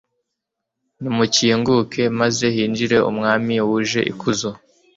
[1.01, 4.49] nimukinguke, maze hinjire umwami wuje ikuzo